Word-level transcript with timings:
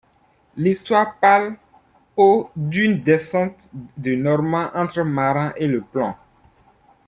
L'histoire 0.57 1.19
parle, 1.19 1.57
au 2.17 2.49
d'une 2.55 3.03
descente 3.03 3.69
de 3.97 4.15
Normands 4.15 4.71
entre 4.73 5.01
Marans 5.03 5.51
et 5.57 5.67
Le 5.67 5.81
Plomb. 5.81 6.15